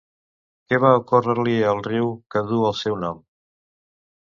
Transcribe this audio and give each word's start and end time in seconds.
Què 0.71 0.79
va 0.83 0.93
ocórrer-li 1.01 1.55
al 1.75 1.85
riu 1.91 2.11
que 2.37 2.45
du 2.55 2.67
el 2.73 2.77
seu 2.85 3.01
nom? 3.07 3.25